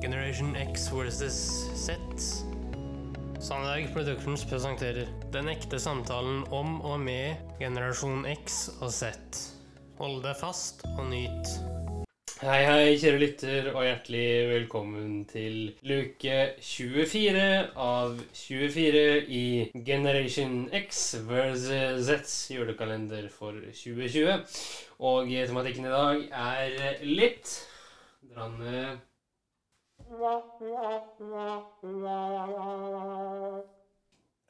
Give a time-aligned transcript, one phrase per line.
[0.00, 1.34] Generation X versus
[1.74, 1.98] Z.
[3.40, 9.10] Sandberg Productions presenterer Den ekte samtalen om og med generasjon X og Z.
[9.98, 11.50] Hold deg fast og nyt.
[12.38, 17.42] Hei, hei, kjære lytter, og hjertelig velkommen til luke 24
[17.74, 19.42] av 24 i
[19.82, 24.46] Generation X versus Zs julekalender for 2020.
[25.02, 27.58] Og tematikken i dag er litt
[28.30, 29.00] Dranne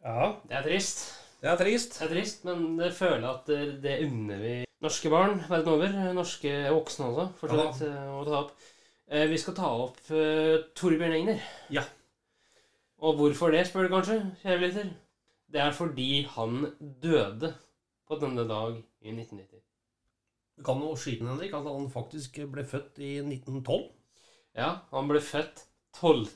[0.05, 1.02] Ja, det er trist.
[1.42, 1.98] Det er trist.
[1.98, 5.98] Det er trist, men jeg føler at det, det unner vi norske barn verden over.
[6.16, 7.83] Norske voksne også, for så vidt.
[7.88, 8.52] eh, å ta opp.
[9.09, 11.42] Eh, Vi skal ta opp uh, Torbjørn Egner.
[11.75, 11.84] Ja.
[12.98, 14.91] Og hvorfor det, spør du kanskje, kjære lytter?
[15.48, 16.66] Det er fordi han
[17.02, 17.55] døde
[18.09, 19.62] på denne dag i 1990.
[20.59, 23.86] Du kan jo skyte Henrik, at han faktisk ble født i 1912.
[24.57, 25.65] Ja, han ble født
[26.01, 26.29] 12.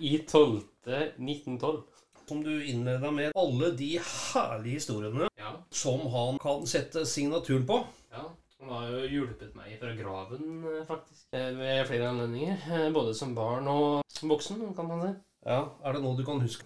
[0.00, 0.62] i 12.
[0.86, 1.82] 1912.
[2.30, 7.80] Som du innleda med alle de herlige historiene Ja, som han kan sette signaturen på.
[8.12, 8.28] ja.
[8.60, 11.22] Han har jo hjulpet meg fra graven, eh, faktisk.
[11.32, 12.58] Eh, Ved flere anledninger.
[12.70, 15.18] eh, Både som barn og som voksen, kan man si.
[15.46, 16.64] Ja, Er det noe du kan huske?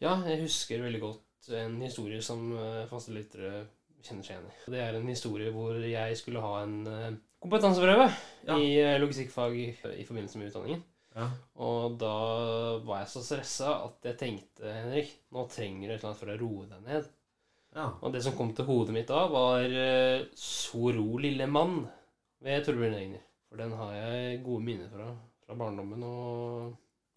[0.00, 2.52] Ja, jeg husker veldig godt en historie som
[2.88, 3.66] faste lyttere
[4.04, 4.70] kjenner seg igjen i.
[4.70, 8.10] Det er en historie hvor jeg skulle ha en kompetanseprøve
[8.46, 8.56] Ja.
[8.58, 9.66] i eh, logistikkfag i,
[10.00, 10.82] i forbindelse med utdanningen.
[11.16, 11.30] Ja.
[11.64, 12.10] Og da
[12.84, 16.32] var jeg så stressa at jeg tenkte, Henrik, nå trenger du et eller annet for
[16.34, 17.06] å roe deg ned.
[17.76, 17.86] ja.
[18.02, 21.86] Og det som kom til hodet mitt da, var eh, Så ro, lille mann
[22.44, 23.22] ved Torbjørn Egner.
[23.48, 25.08] For den har jeg gode minner fra,
[25.46, 26.74] fra barndommen og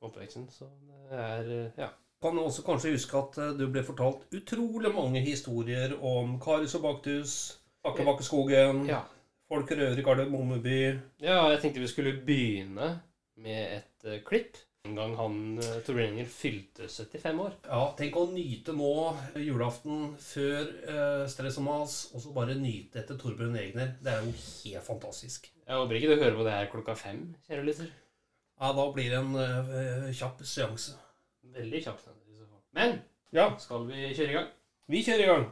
[0.08, 0.48] oppveksten.
[0.54, 1.90] Så det er eh, Ja.
[2.22, 7.36] Kan også kanskje huske at du ble fortalt utrolig mange historier om Karius og Baktus,
[7.84, 9.00] Bakkebakkeskogen, ja.
[9.50, 10.80] Folk rører i Kardemommeby.
[11.26, 12.90] Ja, jeg tenkte vi skulle begynne
[13.42, 14.60] med et uh, klipp.
[14.88, 17.56] En gang han, uh, Torbjørn Egner, fylte 75 år.
[17.66, 18.92] Ja, tenk å nyte nå
[19.42, 23.96] julaften før uh, stress og mas, og så bare nyte etter Torbjørn Egner.
[24.06, 25.50] Det er jo helt fantastisk.
[25.66, 27.90] Jeg håper ikke du hører på det her klokka fem, kjære lytter.
[28.60, 30.94] Ja, da blir det en uh, kjapp seanse.
[31.58, 32.06] Veldig kjapp.
[32.06, 32.16] fall.
[32.78, 33.00] Men
[33.34, 34.50] Ja, skal vi kjøre i gang?
[34.90, 35.44] vi kjører i gang.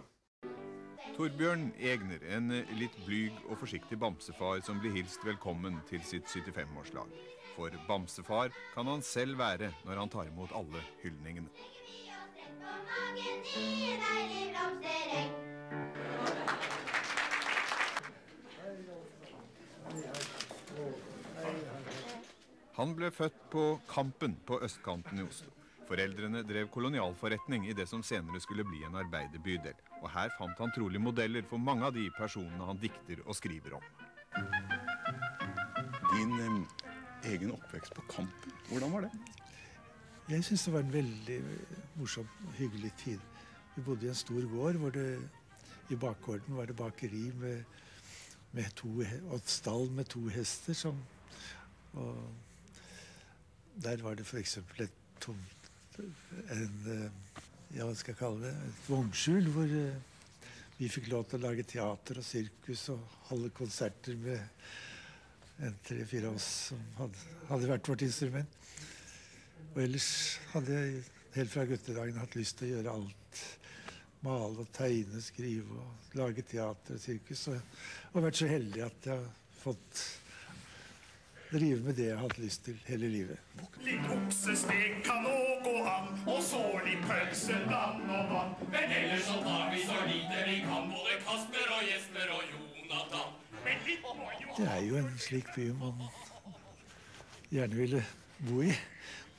[1.17, 7.09] Torbjørn Egner, en litt blyg og forsiktig bamsefar som blir hilst velkommen til sitt 75-årslag.
[7.55, 11.49] For bamsefar kan han selv være når han tar imot alle hyldningene.
[22.77, 25.56] Han ble født på Kampen på østkanten i Oslo.
[25.87, 29.77] Foreldrene drev kolonialforretning i det som senere skulle bli en arbeiderbydel.
[30.01, 33.77] Og her fant han trolig modeller for mange av de personene han dikter og skriver
[33.77, 33.85] om.
[36.11, 39.13] Din eh, egen oppvekst på Kampen, hvordan var det?
[40.27, 41.39] Jeg syns det var en veldig
[41.95, 42.27] morsom,
[42.57, 43.19] hyggelig tid.
[43.75, 45.07] Vi bodde i en stor gård hvor det
[45.89, 47.63] i bakgården var det bakeri med,
[48.51, 48.89] med to,
[49.29, 50.75] og et stall med to hester.
[50.75, 50.99] Som,
[51.93, 52.17] og
[53.83, 54.57] der var det f.eks.
[54.57, 55.56] et tomt
[55.97, 57.39] en, eh,
[57.77, 59.97] ja, hva skal jeg kalle det, et vognskjul hvor eh,
[60.77, 66.29] vi fikk lov til å lage teater og sirkus og holde konserter med en tre-fire
[66.29, 68.59] av oss som hadde, hvert vårt instrument.
[69.71, 70.09] Og ellers
[70.51, 70.99] hadde jeg
[71.37, 73.41] helt fra guttedagen hatt lyst til å gjøre alt.
[74.25, 77.47] Male og tegne, skrive og lage teater og sirkus.
[77.49, 77.81] Og,
[78.13, 80.05] og vært så heldig at jeg har fått
[81.51, 83.37] drive med det jeg har hatt lyst til hele livet.
[83.85, 88.55] Litt oksestek kan òg gå an, og så litt pølse, dann og vann.
[88.73, 93.37] Men ellers så tar vi så lite vi kan, både Kasper og Jesper og Jonathan.
[93.63, 96.03] Men litt må jo Det er jo en slik by man
[97.51, 98.03] gjerne ville
[98.43, 98.73] bo i.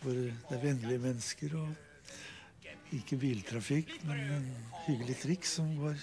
[0.00, 4.50] Hvor det er vennlige mennesker og ikke biltrafikk, men en
[4.86, 5.98] hyggelig trikk som går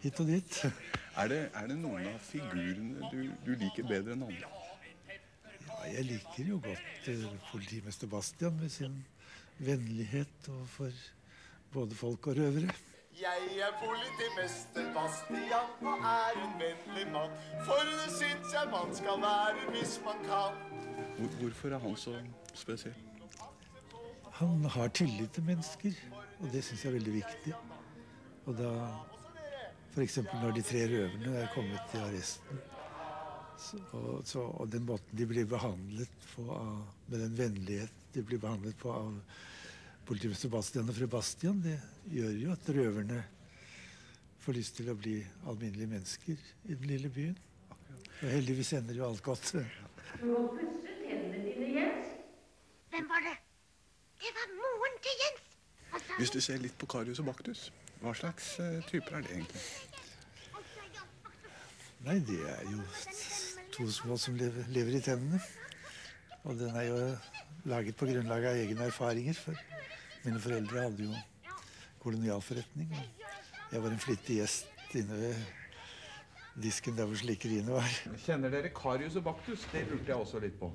[0.00, 0.60] hit og dit.
[1.16, 4.63] Er det, er det noen av figurene du, du liker bedre enn andre?
[5.92, 8.96] Jeg liker jo godt eh, politimester Bastian med sin
[9.58, 10.90] vennlighet overfor
[11.72, 12.72] både folk og røvere.
[13.20, 17.30] Jeg er politimester Bastian og er en vennlig mann.
[17.66, 20.58] For det syns jeg man skal være hvis man kan.
[21.18, 22.16] Hvor, hvorfor er han så
[22.54, 22.94] spesiell?
[24.32, 25.92] Han har tillit til mennesker,
[26.40, 27.54] og det syns jeg er veldig viktig.
[28.46, 28.70] Og da
[29.94, 30.18] f.eks.
[30.42, 32.58] når de tre røverne er kommet til arresten,
[33.72, 38.40] og, så, og, den måten de blir behandlet på av, med den vennlighet de blir
[38.42, 39.14] behandlet på av
[40.04, 41.78] politimester Bastian og fru Bastian, det
[42.12, 43.22] gjør jo at røverne
[44.44, 45.16] får lyst til å bli
[45.48, 47.38] alminnelige mennesker i den lille byen.
[48.20, 49.54] Og heldigvis ender jo alt godt.
[50.20, 52.12] Du må pusse tennene dine, Jens.
[52.92, 53.34] Hvem var det?
[54.20, 55.50] Det var moren til Jens.
[56.18, 57.70] Hvis du ser litt på Karius og Baktus,
[58.02, 59.64] hva slags eh, typer er det egentlig?
[62.04, 62.82] Nei, det er jo
[63.74, 65.40] to små som lever, lever i tennene.
[66.44, 66.98] Og den er jo
[67.70, 69.34] laget på grunnlag av egne erfaringer.
[69.34, 69.58] For
[70.24, 71.14] mine foreldre hadde jo
[72.04, 72.94] kolonialforretning.
[72.94, 75.34] Og jeg var en flittig gjest inne ved
[76.62, 77.96] disken der hvor slikkeriene var.
[78.22, 79.66] Kjenner dere Karius og Baktus?
[79.72, 80.70] Det lurte jeg også litt på.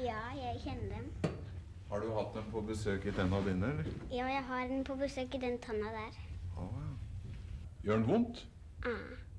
[0.00, 1.36] Ja, jeg kjenner dem.
[1.90, 3.94] Har du hatt dem på besøk i tenna dine, eller?
[4.10, 6.20] Ja, jeg har den på besøk i den tanna der.
[7.84, 8.46] Gjør den vondt?
[8.86, 9.29] Ah.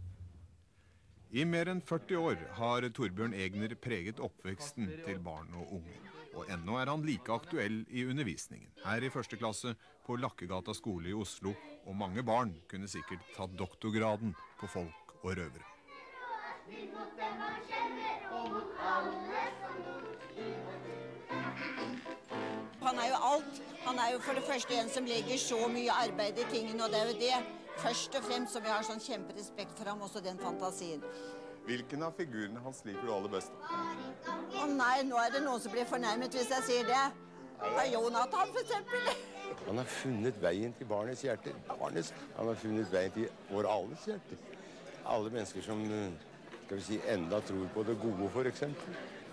[1.32, 6.00] I mer enn 40 år har Torbjørn Egner preget oppveksten til barn og unge.
[6.36, 8.68] Og ennå er han like aktuell i undervisningen.
[8.84, 9.72] Her i første klasse
[10.04, 11.54] på Lakkegata skole i Oslo.
[11.88, 15.64] Og mange barn kunne sikkert tatt doktorgraden på folk og røvere.
[22.84, 23.64] Han er jo alt.
[23.88, 26.92] Han er jo for det første en som legger så mye arbeid i tingene, og
[26.92, 30.22] det er jo det først og fremst som jeg har sånn kjemperespekt for ham, også
[30.24, 31.04] den fantasien.
[31.66, 33.54] Hvilken av figurene hans liker du aller best?
[34.58, 37.04] Å nei, nå er det noen som blir fornærmet hvis jeg sier det.
[37.62, 39.12] Av Jonathan, for eksempel.
[39.68, 41.54] Han har funnet veien til barnets hjerte.
[41.70, 44.40] Barnets, han har funnet veien til vår alles hjerte.
[45.06, 45.84] Alle mennesker som
[46.66, 48.64] skal vi si, enda tror på det gode, f.eks.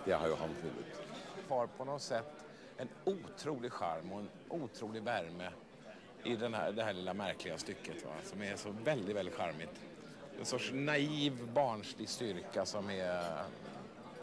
[0.05, 1.00] Det har jo han funnet.
[1.49, 2.44] har på noe sett
[2.82, 5.49] en otrolig sjarm og en otrolig värme
[6.25, 8.11] i här, det här lilla märkliga stycket va?
[8.25, 9.81] som är så väldigt, väldigt charmigt.
[10.38, 13.43] En sorts naiv, barnslig styrka som är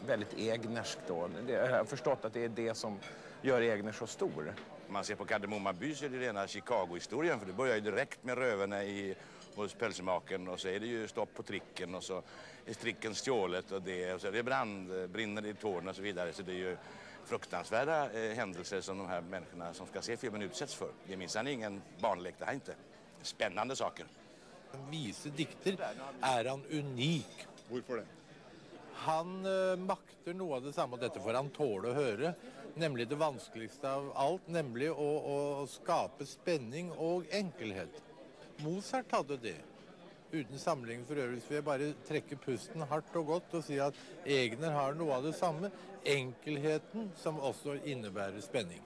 [0.08, 1.30] väldigt egnersk då.
[1.48, 3.00] Jag har förstått att det är det som
[3.42, 4.54] gör Egner så stor.
[4.88, 8.24] Man ser på Kardemomma by så är det rena Chicago-historien för det börjar ju direkt
[8.24, 9.16] med rövarna i,
[9.56, 12.22] hos pälsmakaren och så är det ju stopp på tricken och så
[12.66, 16.02] är tricken stjålet och det, och så är det brand, brinner i tårna och så
[16.02, 16.34] vidare.
[16.34, 16.78] Så det är ju
[17.26, 20.90] fruktansvärda eh, händelser som de här människorna som ska se filmen utsätts för.
[21.08, 22.76] Det är minsann ingen barnlek det här inte.
[23.22, 24.06] Spännande saker.
[24.90, 25.78] Vise dikter
[26.22, 27.48] er han unik.
[27.70, 28.06] Hvorfor det?
[28.94, 32.34] Han eh, makter noe av det samme, og dette får han tåle å høre,
[32.80, 35.38] nemlig det vanskeligste av alt, nemlig å, å
[35.70, 38.02] skape spenning og enkelhet.
[38.64, 39.58] Mozart hadde det.
[40.36, 43.96] Uten sammenligning for øvrig vil jeg bare trekke pusten hardt og godt og si at
[44.28, 45.70] Egner har noe av det samme.
[46.06, 48.82] Enkelheten som også innebærer spenning.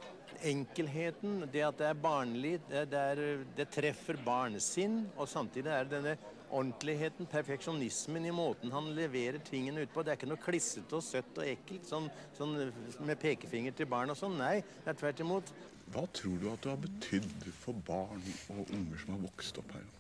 [0.46, 5.90] Enkelheten, det at det er barnlig, det, det, er, det treffer barnesinn, og samtidig er
[5.90, 6.14] det denne
[6.50, 10.06] ordentligheten, perfeksjonismen i måten han leverer tingene ut på.
[10.06, 12.58] Det er ikke noe klissete og søtt og ekkelt sånn, sånn
[13.10, 14.38] med pekefinger til barn og sånn.
[14.40, 15.54] Nei, det er tvert imot.
[15.90, 18.22] Hva tror du at du har betydd for barn
[18.54, 19.96] og unger som har vokst opp her?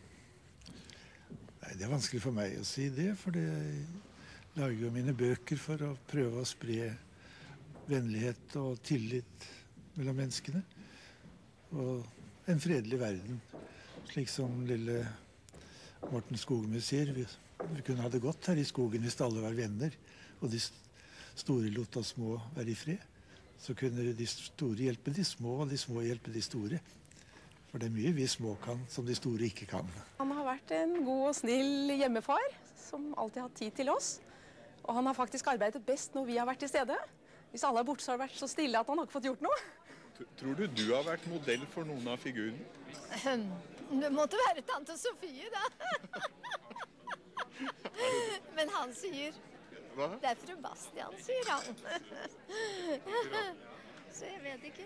[1.69, 3.83] Nei, Det er vanskelig for meg å si det, for jeg
[4.56, 6.88] lager jo mine bøker for å prøve å spre
[7.86, 9.45] vennlighet og tillit
[9.94, 10.63] mellom menneskene.
[11.77, 13.38] Og en fredelig verden,
[14.10, 15.04] slik som lille
[16.10, 17.13] Morten Skogmø sier.
[17.13, 17.27] Vi,
[17.75, 19.94] vi kunne ha det godt her i skogen hvis alle var venner,
[20.42, 20.63] og de
[21.38, 23.06] store lot oss små være i fred.
[23.62, 26.81] Så kunne de store hjelpe de små, og de små hjelpe de store.
[27.69, 29.98] For det er mye vi små kan som de store ikke kan.
[30.18, 32.46] Han har vært en god og snill hjemmefar
[32.80, 34.07] som alltid har hatt tid til oss.
[34.81, 36.96] Og han har faktisk arbeidet best når vi har vært til stede.
[37.51, 39.27] Hvis alle er borte, så har det vært så stille at han har ikke fått
[39.29, 39.60] gjort noe.
[40.39, 42.65] Tror du du har vært modell for noen av figurene?
[43.89, 45.63] Det måtte være tante Sofie, da.
[48.58, 49.38] Men han sier
[49.96, 50.12] Hva?
[50.22, 51.65] Det er fru Bastian, sier han.
[54.15, 54.86] Så jeg vet ikke.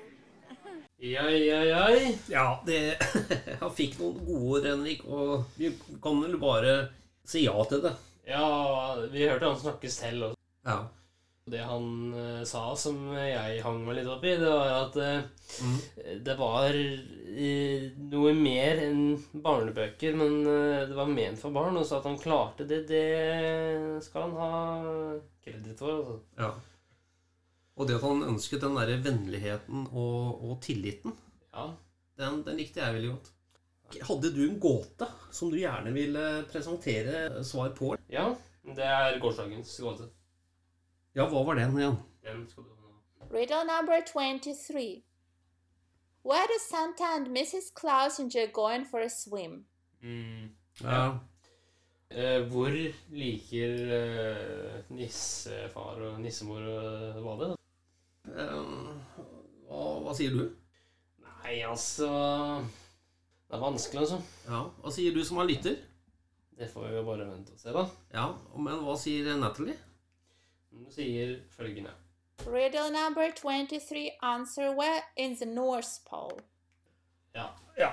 [1.04, 1.88] Ja, ja, ja.
[2.32, 2.96] Ja, det
[3.62, 6.76] Han fikk noen gode ord, Henrik, og vi kan vel bare
[7.28, 7.92] si ja til det.
[8.28, 8.46] Ja,
[9.12, 10.40] vi hørte han snakke selv også.
[10.64, 10.78] Ja.
[11.52, 16.14] Det han uh, sa som jeg hang meg litt opp i, det var at eh,
[16.24, 19.02] det var uh, noe mer enn
[19.44, 20.38] barnebøker, men
[20.88, 23.04] det var ment for barn, og så at han klarte det, det
[24.08, 24.54] skal han ha
[25.44, 26.00] kreditt for.
[26.00, 26.22] Altså.
[26.40, 26.54] Ja.
[27.78, 31.16] Og det at han ønsket den derre vennligheten og, og tilliten,
[31.54, 31.72] Ja.
[32.22, 33.32] den, den likte jeg veldig godt.
[34.08, 37.96] Hadde du en gåte som du gjerne ville presentere svar på?
[38.10, 38.28] ja,
[38.64, 40.10] det er gårsdagens gåte.
[41.16, 41.98] Ja, hva var den igjen?
[42.26, 43.28] Den skal du ha nå.
[43.34, 45.04] Riddle number 23.
[46.24, 47.72] Where do Santa and Mrs.
[47.76, 49.66] Clausinger going for a swim?
[50.02, 50.54] Mm.
[50.82, 51.20] Ja.
[52.10, 52.70] Eh, hvor
[53.12, 57.50] liker eh, nissefar og nissemor å bade?
[57.50, 57.58] det?
[57.58, 57.63] Eh,
[58.24, 60.44] hva, hva sier du?
[61.24, 62.08] Nei, altså
[63.48, 64.20] Det er vanskelig, altså.
[64.48, 65.76] Ja, Hva sier du som er lytter?
[66.54, 67.84] Det får vi jo bare vente og se, da.
[68.14, 69.76] Ja, Men hva sier Natalie?
[70.74, 71.92] Hun sier følgende.
[72.48, 76.42] Riddle number 23 answer where in the North Pole.
[77.36, 77.48] Ja.
[77.78, 77.92] Ja.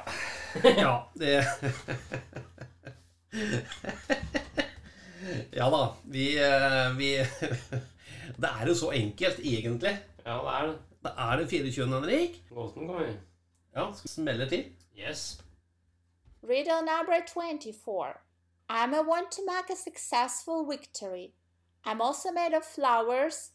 [0.77, 1.45] ja, det
[5.53, 5.97] Ja da.
[6.05, 7.11] Vi, eh, vi
[8.41, 9.99] Det er jo så enkelt, egentlig.
[10.27, 10.79] Ja, det er det.
[11.03, 12.43] Det er den 24., Henrik.
[12.51, 13.13] Gåten kommer.
[13.77, 14.65] Ja, smeller til.
[14.99, 15.43] Yes.
[16.43, 18.15] Riddle number 24.
[18.71, 21.33] I'm a want to make a successful victory.
[21.87, 23.53] I'm also made of flowers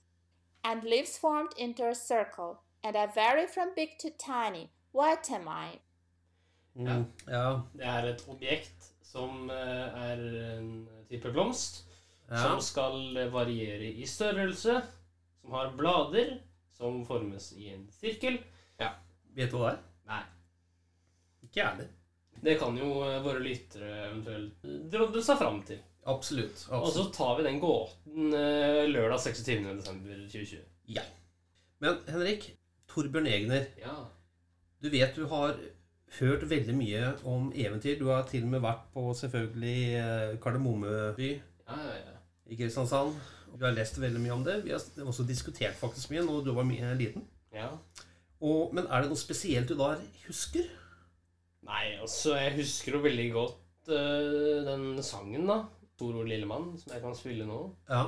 [0.64, 4.72] and leaves formed into a circle, and I vary from big to tiny.
[4.94, 5.80] What am I?
[6.76, 7.04] Ja.
[7.28, 7.60] ja.
[7.74, 11.84] Det er et objekt som eh, er en type blomst,
[12.30, 12.36] Ja.
[12.42, 14.82] som skal variere i størrelse,
[15.42, 16.40] som har blader,
[16.76, 18.40] som formes i en sirkel.
[18.82, 18.92] Ja.
[19.36, 19.84] Vet du hva det er?
[20.12, 20.24] Nei.
[21.48, 21.92] Ikke jeg heller.
[22.46, 25.80] Det kan jo eh, våre lyttere eventuelt drodde seg fram til.
[26.06, 26.68] Absolutt.
[26.76, 30.60] Og så tar vi den gåten eh, lørdag 26.12.2020.
[30.94, 31.02] Ja.
[31.82, 32.52] Men Henrik,
[32.92, 33.66] Torbjørn Egner.
[33.82, 33.96] Ja.
[34.84, 35.56] Du vet du har
[36.20, 37.98] hørt veldig mye om eventyr.
[38.00, 42.20] Du har til og med vært på selvfølgelig eh, Kardemommeby Ja, ja, ja.
[42.52, 43.16] i Kristiansand.
[43.56, 44.58] Du har lest veldig mye om det.
[44.66, 47.24] Vi har også diskutert faktisk mye når du var mye liten.
[47.56, 47.70] Ja.
[48.44, 49.94] Og, men er det noe spesielt du da
[50.26, 50.68] husker?
[51.66, 55.64] Nei, altså, jeg husker jo veldig godt eh, den sangen, da.
[55.96, 57.62] Toro Lillemann, som jeg kan spille nå.
[57.90, 58.04] Ja.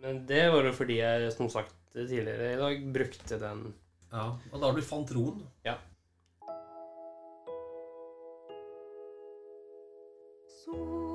[0.00, 3.66] Men det var jo fordi jeg, som sagt tidligere i dag, brukte den.
[4.10, 5.44] Ja, Og da du fant roen?
[5.66, 5.76] Ja.
[10.64, 11.09] Soro,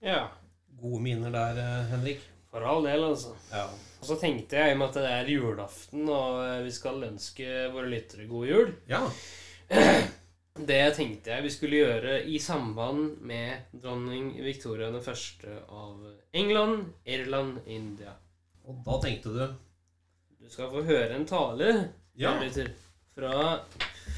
[0.00, 0.28] Ja.
[0.80, 2.20] Gode minner der, eh, Henrik.
[2.50, 3.34] For all del, altså.
[3.52, 3.66] Ja.
[4.00, 7.04] Og så tenkte jeg, i og med at det er julaften, og eh, vi skal
[7.10, 9.04] ønske våre lyttere god jul Ja.
[10.70, 16.02] Det tenkte jeg vi skulle gjøre i samband med dronning Victoria den første av
[16.36, 18.16] England, Irland, India.
[18.66, 19.44] Og da tenkte du
[20.40, 21.70] Du skal få høre en tale
[22.18, 22.34] Ja.
[23.14, 23.60] fra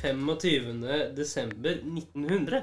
[0.00, 1.12] 25.
[1.14, 2.62] desember 1900.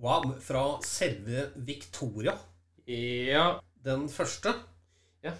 [0.00, 2.32] Wow, fra selve Victoria.
[2.86, 3.60] Ja.
[3.84, 4.48] Den første.
[5.22, 5.32] Ja.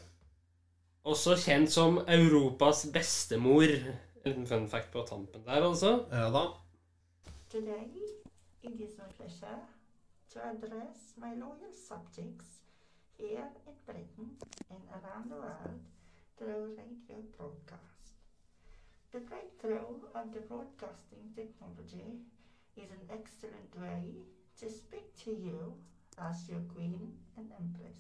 [1.04, 3.62] Også kjent som Europas bestemor.
[3.64, 5.92] En liten fun fact på tampen der, altså.
[6.12, 6.42] Ja da.
[7.48, 7.88] Today,
[8.62, 9.60] it is my pleasure
[10.32, 12.60] to address my loyal subjects
[13.18, 14.36] here in Britain
[14.68, 15.80] and around the world
[16.36, 18.12] through radio broadcast.
[19.12, 22.20] The breakthrough of the broadcasting technology
[22.76, 24.20] is an excellent way
[24.60, 25.72] to speak to you
[26.18, 27.96] as your queen and empress.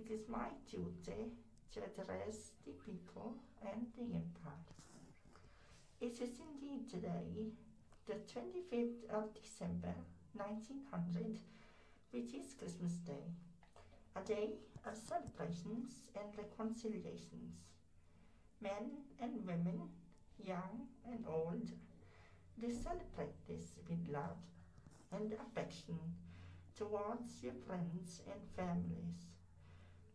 [0.00, 1.30] It is my duty
[1.72, 4.66] to address the people and the empire.
[6.00, 7.52] It is indeed today
[8.06, 9.94] the 25th of December
[10.34, 11.38] 1900,
[12.10, 13.30] which is Christmas Day,
[14.16, 14.50] a day
[14.84, 17.54] of celebrations and reconciliations.
[18.60, 19.90] Men and women,
[20.44, 21.70] young and old,
[22.58, 24.38] they celebrate this with love
[25.12, 25.98] and affection
[26.76, 29.32] towards your friends and families.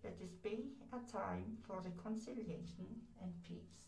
[0.04, 3.86] Let this be a time for reconciliation and peace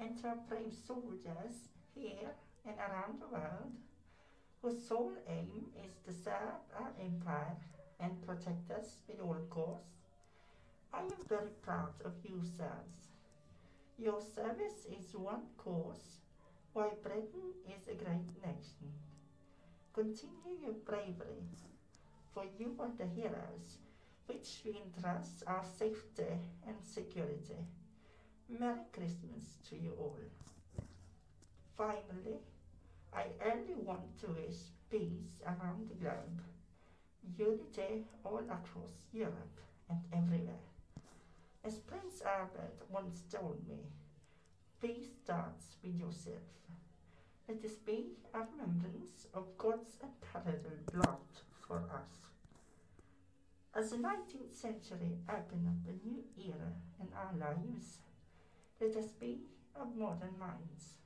[0.00, 2.32] and to our brave soldiers here
[2.66, 3.72] and around the world,
[4.62, 7.56] whose sole aim is to serve our empire
[8.00, 10.08] and protect us with all costs.
[10.92, 13.10] I am very proud of you, sirs.
[13.98, 16.20] Your service is one cause
[16.72, 18.49] why Britain is a great nation.
[20.00, 21.44] Continue your bravery,
[22.32, 23.76] for you are the heroes
[24.24, 27.60] which we entrust our safety and security.
[28.48, 30.16] Merry Christmas to you all.
[31.76, 32.38] Finally,
[33.12, 36.40] I only want to wish peace around the globe,
[37.36, 40.64] unity all across Europe and everywhere.
[41.62, 43.80] As Prince Albert once told me,
[44.80, 46.48] peace starts with yourself.
[47.50, 51.26] Let this be a remembrance of God's unparalleled blood
[51.66, 52.30] for us.
[53.74, 57.98] As the 19th century opened up a new era in our lives,
[58.80, 59.40] let us be
[59.74, 60.98] of modern minds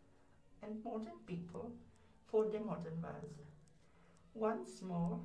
[0.63, 1.73] and modern people
[2.27, 3.41] for the modern world.
[4.35, 5.21] Once more,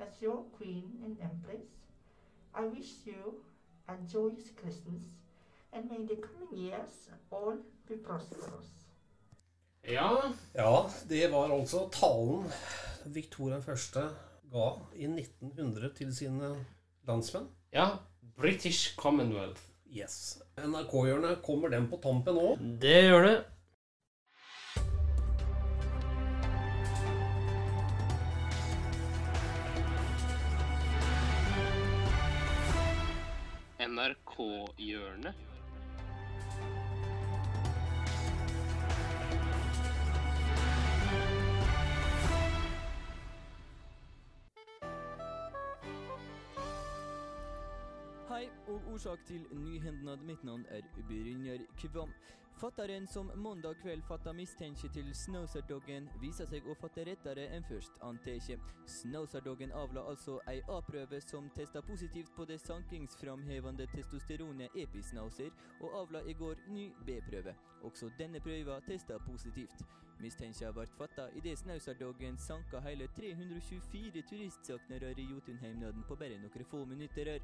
[0.00, 1.68] as your Queen and Empress,
[2.52, 3.36] I wish you
[3.88, 5.04] a joyous Christmas,
[5.72, 8.77] and may the coming years all be prosperous.
[9.88, 10.22] Ja.
[10.52, 12.44] ja, det var altså talen
[13.04, 13.94] Victoria 1.
[14.52, 16.50] ga i 1900 til sine
[17.08, 17.46] landsmenn.
[17.72, 17.86] Ja.
[18.36, 19.62] British Commonwealth.
[19.88, 20.42] Yes.
[20.60, 22.56] NRK-hjørnet, kommer den på tampen nå?
[22.82, 23.38] Det gjør det.
[33.88, 35.57] NRK-hjørnet.
[48.38, 50.16] Hei, og orsak til nyhendnad.
[50.16, 52.10] Mitt navn er Brynjar Kvam.
[52.60, 57.98] Fatteren som mandag kveld fatta mistenke til Snowserdoggen, viser seg å fatte rettere enn først
[58.06, 58.60] anteke.
[58.86, 66.22] Snowserdoggen avla altså ei A-prøve som testa positivt på det sankingsframhevende testosteronet episnauser, og avla
[66.22, 67.56] i går ny B-prøve.
[67.90, 69.82] Også denne prøva testa positivt.
[70.22, 76.84] Mistenkja ble fatta idet Snauserdoggen sanka hele 324 turistsaknarar i Jotunheimnaden på bare noen få
[76.84, 77.34] minutter.
[77.34, 77.42] her.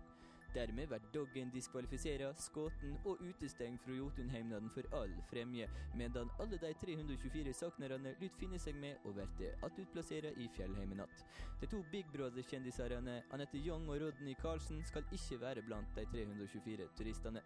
[0.54, 5.66] Dermed blir doggen diskvalifisert, skutt og utestengt fra Jotunheimnaden for all fremje,
[5.99, 11.24] medan alle de 324 saknerne lyt finne seg med å bli attutplassera i fjellheimen att.
[11.61, 16.88] De to Big Brother-kjendisene Anette Young og Rodney Carlsen skal ikke være blant de 324
[16.96, 17.42] turistene.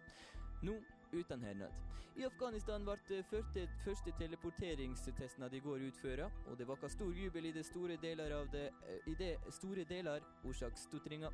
[0.61, 0.75] Nå
[1.13, 1.71] uten hernad.
[2.19, 7.65] I Afghanistan ble første, teleporteringstesten i går utført, og det var stor jubel i det
[7.65, 11.31] store deler av det, eh, i det store deler årsaksstotringa.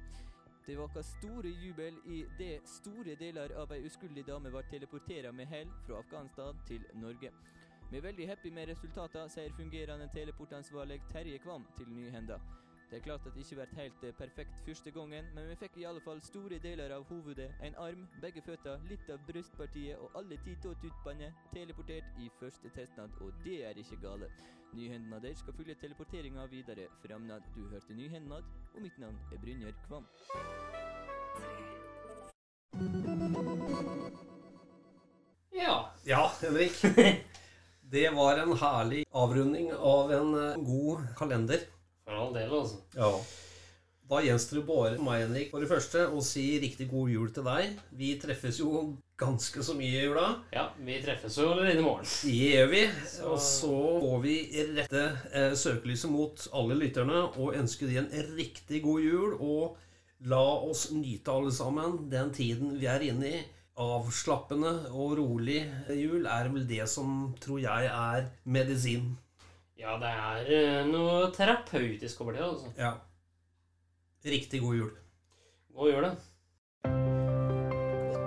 [0.65, 5.45] Det var store jubel i det store deler av ei uskyldig dame ble teleportert med
[5.45, 7.29] hell fra Afghanistan til Norge.
[7.91, 12.39] Vi er veldig happy med resultatene, sier fungerende teleportansvarlig Terje Kvam til Nyhenda.
[12.95, 15.73] Det er klart at det ikke ble helt eh, perfekt første gangen, men vi fikk
[15.77, 20.15] i alle fall store deler av hovedet, en arm, begge føtter, litt av brystpartiet og
[20.15, 24.31] alle ti tåtuppene teleportert i første testnad, og det er ikke gale.
[24.79, 27.43] Nyhendnader skal følge teleporteringa videre framnad.
[27.57, 28.39] Du hørte Nyhendene,
[28.71, 30.07] og mitt navn er Brynjar Kvam.
[35.51, 35.77] Ja.
[36.07, 36.79] Ja, Henrik.
[37.91, 41.74] Det var en herlig avrunding av en eh, god kalender.
[42.25, 42.83] All del, altså.
[42.97, 43.11] Ja.
[44.05, 47.45] Da gjenstår det bare meg, Henrik, for det første å si riktig god jul til
[47.47, 47.79] deg.
[47.97, 48.83] Vi treffes jo
[49.17, 50.27] ganske så mye i jula.
[50.53, 52.05] Ja, vi treffes jo allerede i morgen.
[52.05, 52.83] Det gjør vi.
[53.31, 54.35] Og så får vi
[54.77, 59.35] rette eh, søkelyset mot alle lytterne og ønske de en riktig god jul.
[59.39, 63.43] Og la oss nyte alle sammen den tiden vi er inne i.
[63.81, 65.63] Avslappende og rolig
[65.97, 69.15] jul er vel det som tror jeg er medisin.
[69.75, 72.71] Ja, det er eh, noe terapeutisk over det, altså.
[72.79, 72.93] Ja.
[74.25, 74.93] Riktig god jul.
[75.75, 76.13] God jul, da.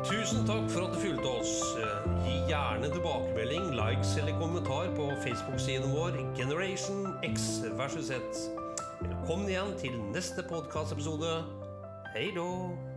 [0.08, 1.54] Tusen takk for at du fulgte oss.
[1.80, 7.48] Eh, Gi gjerne tilbakemelding, likes eller kommentar på Facebook-siden vår Generation X
[7.80, 8.44] versus Z.
[9.00, 11.32] Velkommen igjen til neste podkastepisode.
[12.14, 12.87] Hei då!